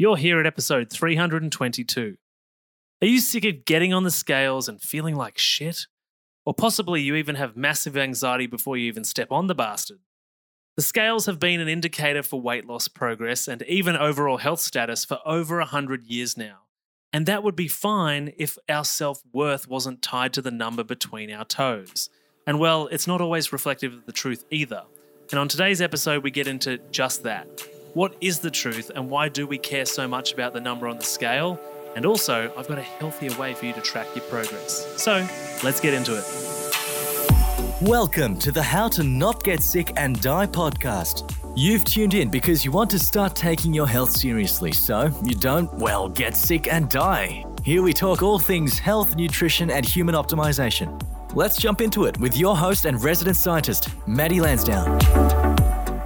[0.00, 2.16] You're here at episode 322.
[3.02, 5.88] Are you sick of getting on the scales and feeling like shit?
[6.46, 9.98] Or possibly you even have massive anxiety before you even step on the bastard?
[10.76, 15.04] The scales have been an indicator for weight loss progress and even overall health status
[15.04, 16.58] for over 100 years now.
[17.12, 21.28] And that would be fine if our self worth wasn't tied to the number between
[21.32, 22.08] our toes.
[22.46, 24.84] And well, it's not always reflective of the truth either.
[25.32, 27.48] And on today's episode, we get into just that.
[27.98, 30.98] What is the truth, and why do we care so much about the number on
[30.98, 31.60] the scale?
[31.96, 34.86] And also, I've got a healthier way for you to track your progress.
[35.02, 35.26] So,
[35.64, 36.24] let's get into it.
[37.82, 41.34] Welcome to the How to Not Get Sick and Die podcast.
[41.56, 45.74] You've tuned in because you want to start taking your health seriously so you don't,
[45.74, 47.44] well, get sick and die.
[47.64, 51.02] Here we talk all things health, nutrition, and human optimization.
[51.34, 55.00] Let's jump into it with your host and resident scientist, Matty Lansdown.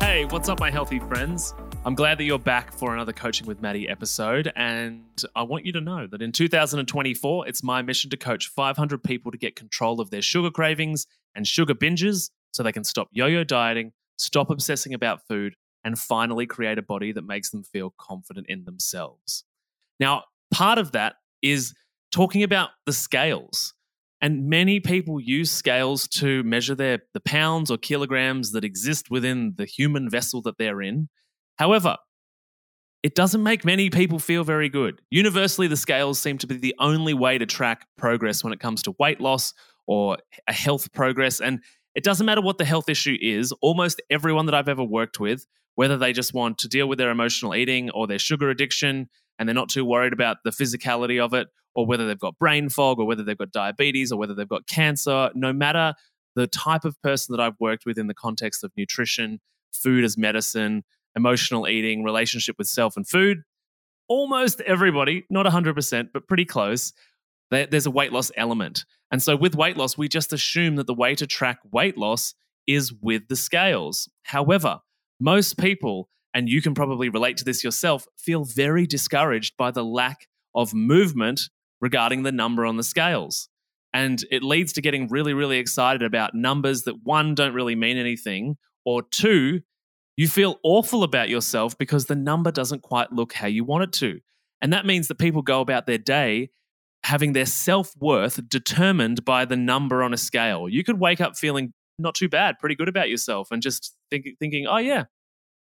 [0.00, 1.52] Hey, what's up, my healthy friends?
[1.86, 4.50] I'm glad that you're back for another Coaching with Matty episode.
[4.56, 5.04] And
[5.36, 9.30] I want you to know that in 2024, it's my mission to coach 500 people
[9.30, 13.26] to get control of their sugar cravings and sugar binges so they can stop yo
[13.26, 17.92] yo dieting, stop obsessing about food, and finally create a body that makes them feel
[17.98, 19.44] confident in themselves.
[20.00, 21.74] Now, part of that is
[22.10, 23.74] talking about the scales.
[24.22, 29.52] And many people use scales to measure their the pounds or kilograms that exist within
[29.58, 31.10] the human vessel that they're in.
[31.56, 31.96] However,
[33.02, 35.00] it doesn't make many people feel very good.
[35.10, 38.82] Universally, the scales seem to be the only way to track progress when it comes
[38.84, 39.52] to weight loss
[39.86, 40.16] or
[40.48, 41.40] a health progress.
[41.40, 41.60] And
[41.94, 45.46] it doesn't matter what the health issue is, almost everyone that I've ever worked with,
[45.74, 49.48] whether they just want to deal with their emotional eating or their sugar addiction, and
[49.48, 52.98] they're not too worried about the physicality of it, or whether they've got brain fog,
[52.98, 55.92] or whether they've got diabetes, or whether they've got cancer, no matter
[56.36, 59.40] the type of person that I've worked with in the context of nutrition,
[59.72, 60.84] food as medicine,
[61.16, 63.42] emotional eating, relationship with self and food,
[64.08, 66.92] almost everybody, not 100%, but pretty close,
[67.50, 68.84] there's a weight loss element.
[69.10, 72.34] And so with weight loss, we just assume that the way to track weight loss
[72.66, 74.08] is with the scales.
[74.24, 74.80] However,
[75.20, 79.84] most people, and you can probably relate to this yourself, feel very discouraged by the
[79.84, 81.42] lack of movement
[81.80, 83.48] regarding the number on the scales.
[83.92, 87.96] And it leads to getting really, really excited about numbers that one, don't really mean
[87.96, 89.60] anything, or two,
[90.16, 93.92] you feel awful about yourself because the number doesn't quite look how you want it
[93.94, 94.20] to.
[94.62, 96.50] And that means that people go about their day
[97.04, 100.68] having their self worth determined by the number on a scale.
[100.68, 104.26] You could wake up feeling not too bad, pretty good about yourself, and just think,
[104.40, 105.04] thinking, oh, yeah,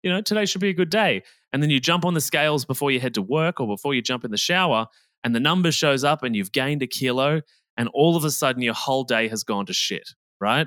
[0.03, 1.23] you know, today should be a good day.
[1.53, 4.03] And then you jump on the scales before you head to work or before you
[4.03, 4.89] jump in the shower,
[5.25, 7.41] and the number shows up and you've gained a kilo,
[7.77, 10.11] and all of a sudden your whole day has gone to shit,
[10.41, 10.67] right?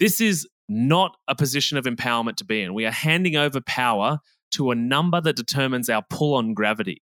[0.00, 2.74] This is not a position of empowerment to be in.
[2.74, 4.18] We are handing over power
[4.52, 7.02] to a number that determines our pull on gravity.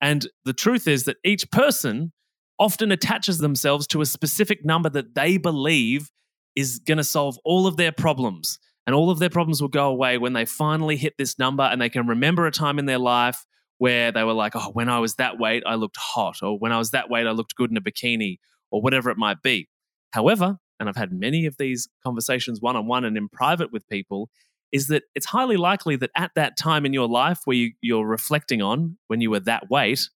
[0.00, 2.12] And the truth is that each person
[2.58, 6.10] often attaches themselves to a specific number that they believe
[6.54, 8.58] is going to solve all of their problems.
[8.86, 11.80] And all of their problems will go away when they finally hit this number and
[11.80, 13.44] they can remember a time in their life
[13.78, 16.70] where they were like, oh, when I was that weight, I looked hot, or when
[16.70, 18.38] I was that weight, I looked good in a bikini,
[18.70, 19.68] or whatever it might be.
[20.12, 23.88] However, and I've had many of these conversations one on one and in private with
[23.88, 24.28] people,
[24.72, 28.06] is that it's highly likely that at that time in your life where you, you're
[28.06, 30.08] reflecting on when you were that weight,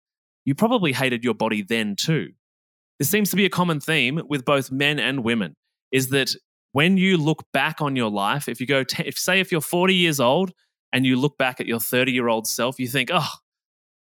[0.45, 2.31] you probably hated your body then too.
[2.99, 5.55] This seems to be a common theme with both men and women
[5.93, 6.35] is that
[6.73, 9.61] when you look back on your life, if you go, t- if say if you're
[9.61, 10.53] 40 years old
[10.93, 13.31] and you look back at your 30 year old self, you think, oh,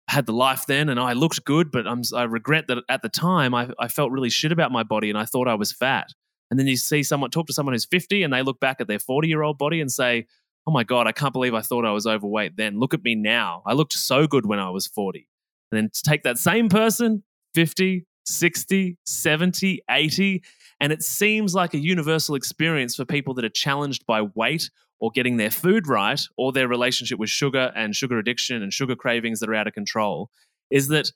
[0.07, 3.01] I had the life then and I looked good, but I'm, I regret that at
[3.01, 5.71] the time I, I felt really shit about my body and I thought I was
[5.71, 6.09] fat.
[6.51, 8.87] And then you see someone talk to someone who's 50 and they look back at
[8.87, 10.27] their 40 year old body and say,
[10.67, 12.77] Oh my God, I can't believe I thought I was overweight then.
[12.77, 13.63] Look at me now.
[13.65, 15.27] I looked so good when I was 40.
[15.71, 17.23] And then to take that same person,
[17.55, 20.43] 50, 60, 70, 80,
[20.79, 24.69] and it seems like a universal experience for people that are challenged by weight
[24.99, 28.95] or getting their food right or their relationship with sugar and sugar addiction and sugar
[28.95, 30.29] cravings that are out of control
[30.69, 31.11] is that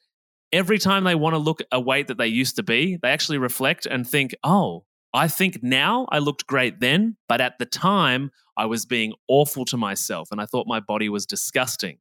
[0.51, 3.37] every time they want to look a weight that they used to be, they actually
[3.37, 4.85] reflect and think, oh,
[5.15, 9.63] I think now I looked great then, but at the time I was being awful
[9.65, 11.99] to myself and I thought my body was disgusting.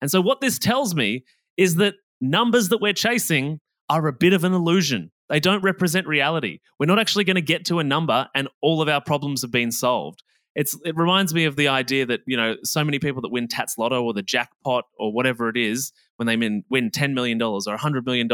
[0.00, 1.24] And so, what this tells me
[1.56, 5.12] is that numbers that we're chasing are a bit of an illusion.
[5.28, 6.58] They don't represent reality.
[6.78, 9.50] We're not actually going to get to a number and all of our problems have
[9.50, 10.22] been solved.
[10.56, 13.46] It's, it reminds me of the idea that, you know, so many people that win
[13.46, 17.60] TattsLotto or the jackpot or whatever it is, when they win, win $10 million or
[17.60, 18.28] $100 million,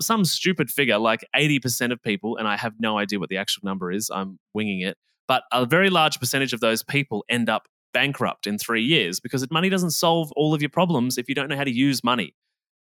[0.00, 3.62] some stupid figure like 80% of people, and I have no idea what the actual
[3.64, 4.96] number is, I'm winging it,
[5.28, 9.48] but a very large percentage of those people end up bankrupt in three years because
[9.50, 12.34] money doesn't solve all of your problems if you don't know how to use money.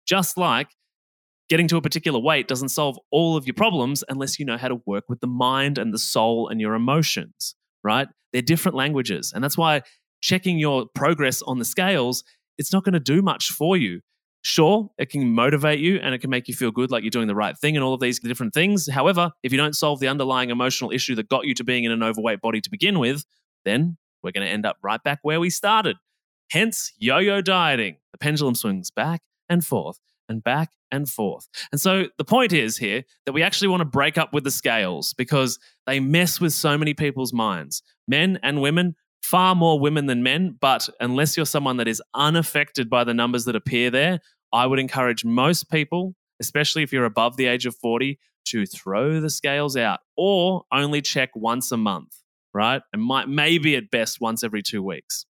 [0.07, 0.69] Just like
[1.49, 4.69] getting to a particular weight doesn't solve all of your problems unless you know how
[4.69, 8.07] to work with the mind and the soul and your emotions, right?
[8.31, 9.33] They're different languages.
[9.35, 9.81] And that's why
[10.21, 12.23] checking your progress on the scales,
[12.57, 13.99] it's not going to do much for you.
[14.43, 17.27] Sure, it can motivate you and it can make you feel good like you're doing
[17.27, 18.89] the right thing and all of these different things.
[18.89, 21.91] However, if you don't solve the underlying emotional issue that got you to being in
[21.91, 23.23] an overweight body to begin with,
[23.65, 25.97] then we're going to end up right back where we started.
[26.49, 27.97] Hence, yo yo dieting.
[28.11, 31.47] The pendulum swings back and forth and back and forth.
[31.71, 34.51] And so the point is here that we actually want to break up with the
[34.51, 37.83] scales because they mess with so many people's minds.
[38.07, 42.89] Men and women, far more women than men, but unless you're someone that is unaffected
[42.89, 44.19] by the numbers that appear there,
[44.51, 49.21] I would encourage most people, especially if you're above the age of 40, to throw
[49.21, 52.17] the scales out or only check once a month,
[52.53, 52.81] right?
[52.91, 55.25] And might maybe at best once every 2 weeks.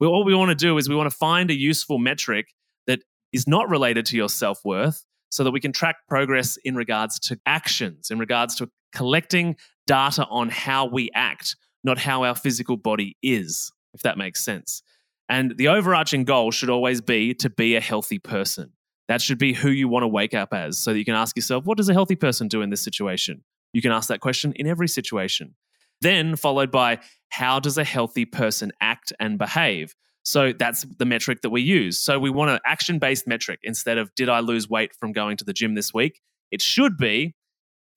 [0.00, 2.48] Well, what we want to do is we want to find a useful metric
[2.86, 3.00] that
[3.32, 7.38] is not related to your self-worth so that we can track progress in regards to
[7.46, 9.56] actions, in regards to collecting
[9.86, 14.82] data on how we act not how our physical body is, if that makes sense.
[15.28, 18.72] And the overarching goal should always be to be a healthy person.
[19.08, 21.36] That should be who you want to wake up as so that you can ask
[21.36, 23.42] yourself, what does a healthy person do in this situation?
[23.72, 25.54] You can ask that question in every situation.
[26.00, 29.94] Then, followed by, how does a healthy person act and behave?
[30.24, 31.98] So that's the metric that we use.
[31.98, 35.36] So we want an action based metric instead of, did I lose weight from going
[35.38, 36.20] to the gym this week?
[36.50, 37.34] It should be,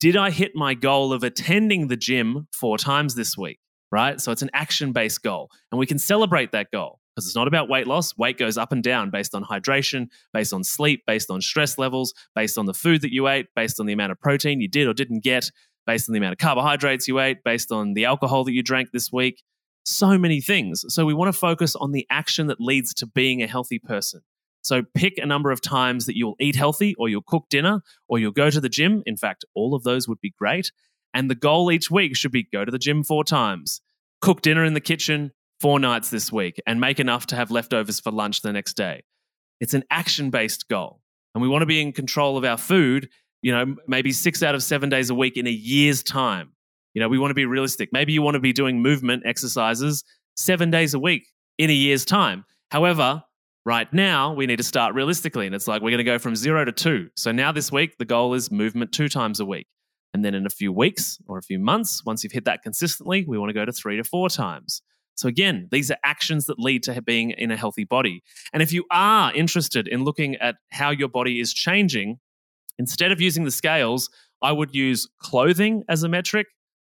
[0.00, 3.58] did I hit my goal of attending the gym four times this week?
[3.92, 4.20] Right?
[4.20, 5.50] So it's an action based goal.
[5.70, 8.16] And we can celebrate that goal because it's not about weight loss.
[8.16, 12.14] Weight goes up and down based on hydration, based on sleep, based on stress levels,
[12.34, 14.88] based on the food that you ate, based on the amount of protein you did
[14.88, 15.50] or didn't get,
[15.86, 18.90] based on the amount of carbohydrates you ate, based on the alcohol that you drank
[18.92, 19.42] this week.
[19.84, 20.84] So many things.
[20.88, 24.22] So we want to focus on the action that leads to being a healthy person.
[24.62, 28.20] So pick a number of times that you'll eat healthy or you'll cook dinner or
[28.20, 29.02] you'll go to the gym.
[29.06, 30.70] In fact, all of those would be great.
[31.14, 33.80] And the goal each week should be go to the gym four times,
[34.20, 38.00] cook dinner in the kitchen four nights this week, and make enough to have leftovers
[38.00, 39.02] for lunch the next day.
[39.60, 41.00] It's an action based goal.
[41.34, 43.08] And we want to be in control of our food,
[43.42, 46.52] you know, maybe six out of seven days a week in a year's time.
[46.94, 47.90] You know, we want to be realistic.
[47.92, 50.04] Maybe you want to be doing movement exercises
[50.36, 52.44] seven days a week in a year's time.
[52.70, 53.22] However,
[53.64, 55.46] right now we need to start realistically.
[55.46, 57.08] And it's like we're going to go from zero to two.
[57.16, 59.66] So now this week, the goal is movement two times a week.
[60.14, 63.24] And then in a few weeks or a few months, once you've hit that consistently,
[63.26, 64.82] we want to go to three to four times.
[65.14, 68.22] So, again, these are actions that lead to being in a healthy body.
[68.52, 72.18] And if you are interested in looking at how your body is changing,
[72.78, 74.10] instead of using the scales,
[74.42, 76.46] I would use clothing as a metric,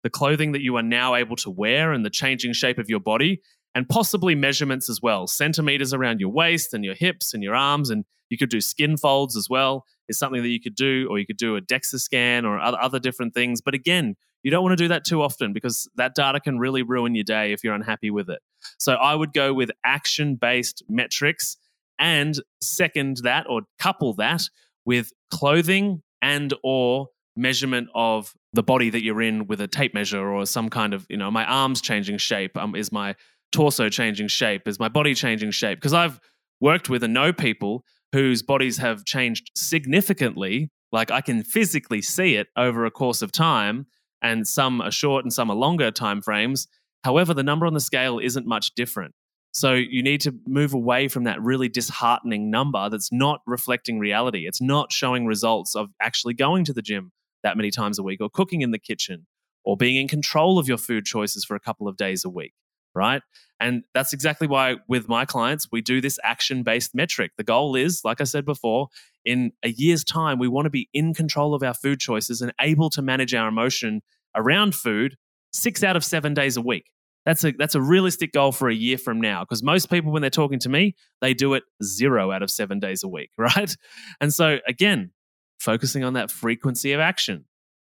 [0.03, 3.01] the clothing that you are now able to wear and the changing shape of your
[3.01, 3.43] body,
[3.75, 7.91] and possibly measurements as well centimeters around your waist and your hips and your arms.
[7.91, 11.19] And you could do skin folds as well is something that you could do, or
[11.19, 13.61] you could do a DEXA scan or other, other different things.
[13.61, 16.83] But again, you don't want to do that too often because that data can really
[16.83, 18.41] ruin your day if you're unhappy with it.
[18.79, 21.57] So I would go with action based metrics
[21.99, 24.43] and second that or couple that
[24.85, 30.27] with clothing and or measurement of the body that you're in with a tape measure
[30.27, 33.15] or some kind of you know my arms changing shape um, is my
[33.53, 36.19] torso changing shape is my body changing shape because i've
[36.61, 40.71] worked with and know people whose bodies have changed significantly.
[40.93, 43.87] Like I can physically see it over a course of time,
[44.23, 46.69] and some are short and some are longer time frames.
[47.05, 49.15] However, the number on the scale isn't much different.
[49.53, 54.47] So you need to move away from that really disheartening number that's not reflecting reality.
[54.47, 57.11] It's not showing results of actually going to the gym
[57.43, 59.27] that many times a week or cooking in the kitchen
[59.65, 62.53] or being in control of your food choices for a couple of days a week
[62.97, 63.23] right?
[63.61, 67.33] And that's exactly why with my clients, we do this action based metric.
[67.37, 68.89] The goal is, like I said before,
[69.25, 72.53] in a year's time, we want to be in control of our food choices and
[72.61, 74.03] able to manage our emotion
[74.35, 75.17] around food
[75.53, 76.91] six out of seven days a week.
[77.25, 80.23] That's a that's a realistic goal for a year from now because most people when
[80.23, 83.77] they're talking to me they do it zero out of seven days a week right
[84.21, 85.11] and so again
[85.59, 87.45] focusing on that frequency of action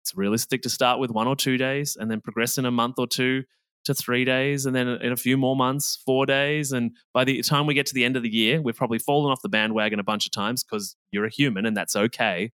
[0.03, 3.00] it's realistic to start with one or two days and then progress in a month
[3.00, 3.43] or two
[3.85, 6.71] to three days, and then in a few more months, four days.
[6.71, 9.31] And by the time we get to the end of the year, we've probably fallen
[9.31, 12.51] off the bandwagon a bunch of times because you're a human and that's okay.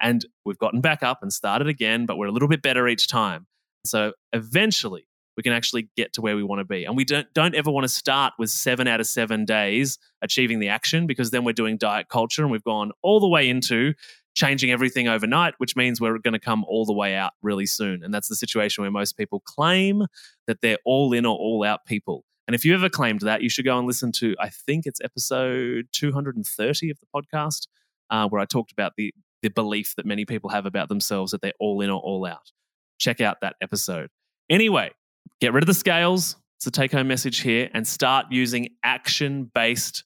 [0.00, 3.08] And we've gotten back up and started again, but we're a little bit better each
[3.08, 3.46] time.
[3.84, 6.84] So eventually, we can actually get to where we want to be.
[6.84, 10.58] And we don't don't ever want to start with seven out of seven days achieving
[10.58, 13.94] the action because then we're doing diet culture and we've gone all the way into
[14.38, 18.04] changing everything overnight, which means we're going to come all the way out really soon.
[18.04, 20.06] And that's the situation where most people claim
[20.46, 22.24] that they're all in or all out people.
[22.46, 25.00] And if you ever claimed that, you should go and listen to, I think it's
[25.02, 27.66] episode 230 of the podcast,
[28.10, 31.42] uh, where I talked about the, the belief that many people have about themselves that
[31.42, 32.52] they're all in or all out.
[32.98, 34.08] Check out that episode.
[34.48, 34.92] Anyway,
[35.40, 36.36] get rid of the scales.
[36.58, 40.04] It's a take home message here and start using action based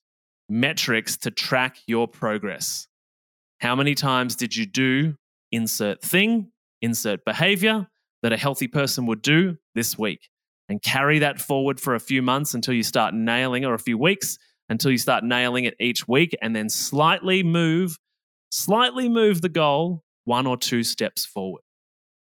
[0.48, 2.88] metrics to track your progress.
[3.62, 5.14] How many times did you do
[5.52, 6.50] insert thing,
[6.80, 7.86] insert behavior
[8.24, 10.28] that a healthy person would do this week?
[10.68, 13.96] And carry that forward for a few months until you start nailing, or a few
[13.96, 14.36] weeks
[14.68, 17.98] until you start nailing it each week, and then slightly move,
[18.50, 21.62] slightly move the goal one or two steps forward.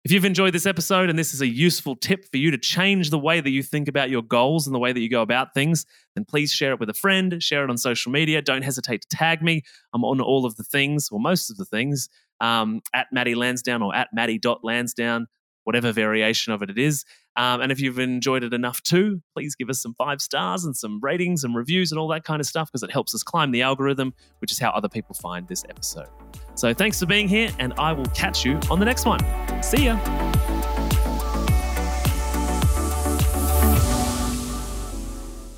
[0.06, 3.10] If you've enjoyed this episode and this is a useful tip for you to change
[3.10, 5.52] the way that you think about your goals and the way that you go about
[5.52, 5.84] things,
[6.14, 8.40] then please share it with a friend, share it on social media.
[8.40, 9.62] Don't hesitate to tag me.
[9.92, 12.08] I'm on all of the things, or most of the things,
[12.40, 15.26] um, at Matty Lansdown or at Matty.Lansdown,
[15.64, 17.04] whatever variation of it it is.
[17.36, 20.76] Um, and if you've enjoyed it enough too, please give us some five stars and
[20.76, 23.50] some ratings and reviews and all that kind of stuff because it helps us climb
[23.50, 26.08] the algorithm, which is how other people find this episode.
[26.54, 29.20] So thanks for being here, and I will catch you on the next one.
[29.62, 30.45] See ya.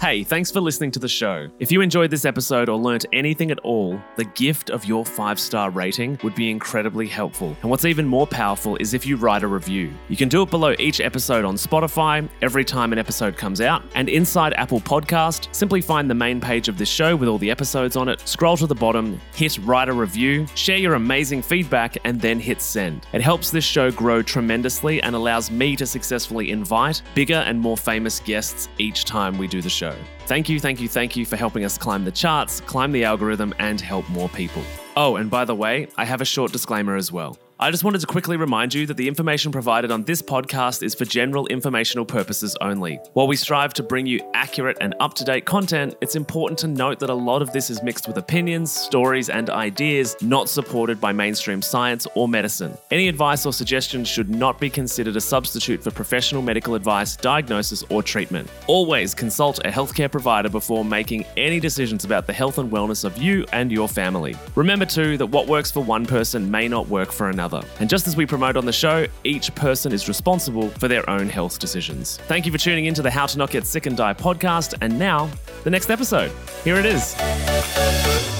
[0.09, 1.51] Hey, thanks for listening to the show.
[1.59, 5.39] If you enjoyed this episode or learnt anything at all, the gift of your five
[5.39, 7.55] star rating would be incredibly helpful.
[7.61, 9.93] And what's even more powerful is if you write a review.
[10.09, 13.83] You can do it below each episode on Spotify every time an episode comes out.
[13.95, 17.51] And inside Apple Podcast, simply find the main page of this show with all the
[17.51, 21.99] episodes on it, scroll to the bottom, hit write a review, share your amazing feedback,
[22.07, 23.07] and then hit send.
[23.13, 27.77] It helps this show grow tremendously and allows me to successfully invite bigger and more
[27.77, 29.98] famous guests each time we do the show.
[30.27, 33.55] Thank you, thank you, thank you for helping us climb the charts, climb the algorithm,
[33.59, 34.63] and help more people.
[34.97, 37.39] Oh, and by the way, I have a short disclaimer as well.
[37.61, 40.95] I just wanted to quickly remind you that the information provided on this podcast is
[40.95, 43.01] for general informational purposes only.
[43.15, 46.69] While we strive to bring you accurate and up to date content, it's important to
[46.69, 51.01] note that a lot of this is mixed with opinions, stories, and ideas not supported
[51.01, 52.79] by mainstream science or medicine.
[52.93, 57.83] Any advice or suggestions should not be considered a substitute for professional medical advice, diagnosis,
[57.91, 58.49] or treatment.
[58.69, 63.21] Always consult a healthcare provider before making any decisions about the health and wellness of
[63.21, 64.37] you and your family.
[64.55, 67.67] Remember, too, that what works for one person may not work for another.
[67.81, 71.29] And just as we promote on the show, each person is responsible for their own
[71.29, 72.19] health decisions.
[72.29, 74.75] Thank you for tuning in to the How to Not Get Sick and Die podcast.
[74.81, 75.31] And now,
[75.65, 76.33] the next episode.
[76.65, 78.38] Here it is.